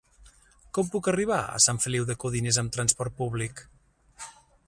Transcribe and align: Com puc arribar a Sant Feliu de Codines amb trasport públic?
Com 0.77 0.87
puc 0.95 1.09
arribar 1.11 1.37
a 1.41 1.59
Sant 1.65 1.81
Feliu 1.83 2.07
de 2.09 2.17
Codines 2.25 2.59
amb 2.63 2.75
trasport 2.79 3.17
públic? 3.23 3.65